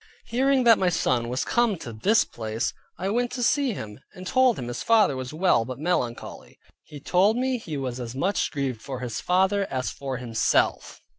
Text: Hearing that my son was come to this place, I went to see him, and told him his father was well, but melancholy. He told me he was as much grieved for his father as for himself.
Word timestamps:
Hearing 0.25 0.63
that 0.63 0.79
my 0.79 0.89
son 0.89 1.29
was 1.29 1.45
come 1.45 1.77
to 1.77 1.93
this 1.93 2.25
place, 2.25 2.73
I 2.97 3.09
went 3.09 3.31
to 3.33 3.43
see 3.43 3.73
him, 3.73 3.99
and 4.15 4.25
told 4.25 4.57
him 4.57 4.67
his 4.67 4.81
father 4.81 5.15
was 5.15 5.31
well, 5.31 5.63
but 5.63 5.77
melancholy. 5.77 6.57
He 6.83 6.99
told 6.99 7.37
me 7.37 7.59
he 7.59 7.77
was 7.77 7.99
as 7.99 8.15
much 8.15 8.49
grieved 8.49 8.81
for 8.81 9.01
his 9.01 9.21
father 9.21 9.67
as 9.69 9.91
for 9.91 10.17
himself. 10.17 11.01